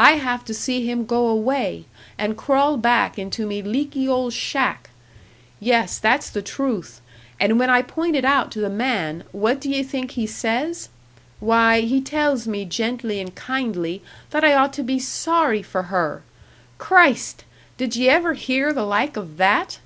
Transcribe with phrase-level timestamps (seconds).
[0.00, 1.84] I have to see him go away,
[2.18, 4.90] and crawl back into me leaky old shack!
[5.60, 7.00] Yes, that's the truth!
[7.38, 10.88] And when I point it out to the man, what d'ye think he says?
[11.38, 16.24] Why, he tells me gently and kindly that I ought to be sorry for her!
[16.78, 17.44] Christ!
[17.76, 19.78] did ye ever hear the like of that?"